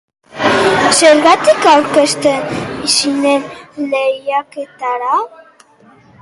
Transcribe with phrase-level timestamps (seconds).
[0.99, 2.31] Zergatik aurkeztu
[2.95, 3.47] zinen
[3.93, 5.15] lehiaketara?